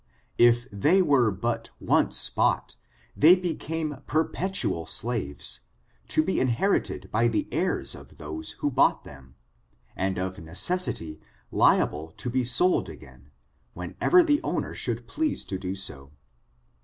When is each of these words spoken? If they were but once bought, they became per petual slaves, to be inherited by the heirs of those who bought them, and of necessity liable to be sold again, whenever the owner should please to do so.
If 0.39 0.67
they 0.71 0.99
were 1.03 1.29
but 1.29 1.69
once 1.79 2.31
bought, 2.31 2.75
they 3.15 3.35
became 3.35 3.97
per 4.07 4.27
petual 4.27 4.89
slaves, 4.89 5.59
to 6.07 6.23
be 6.23 6.39
inherited 6.39 7.11
by 7.11 7.27
the 7.27 7.47
heirs 7.51 7.93
of 7.93 8.17
those 8.17 8.53
who 8.53 8.71
bought 8.71 9.03
them, 9.03 9.35
and 9.95 10.17
of 10.17 10.39
necessity 10.39 11.21
liable 11.51 12.13
to 12.13 12.31
be 12.31 12.43
sold 12.43 12.89
again, 12.89 13.29
whenever 13.75 14.23
the 14.23 14.41
owner 14.41 14.73
should 14.73 15.07
please 15.07 15.45
to 15.45 15.59
do 15.59 15.75
so. 15.75 16.09